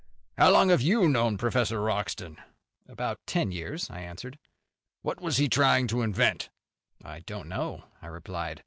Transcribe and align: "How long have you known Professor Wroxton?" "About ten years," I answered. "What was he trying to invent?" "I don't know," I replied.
"How 0.35 0.49
long 0.49 0.69
have 0.69 0.81
you 0.81 1.07
known 1.07 1.37
Professor 1.37 1.79
Wroxton?" 1.79 2.37
"About 2.87 3.19
ten 3.27 3.51
years," 3.51 3.87
I 3.91 3.99
answered. 3.99 4.39
"What 5.03 5.21
was 5.21 5.37
he 5.37 5.47
trying 5.47 5.85
to 5.89 6.01
invent?" 6.01 6.49
"I 7.05 7.19
don't 7.19 7.47
know," 7.47 7.83
I 8.01 8.07
replied. 8.07 8.59